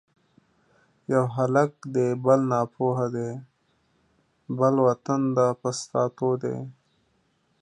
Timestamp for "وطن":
4.87-5.21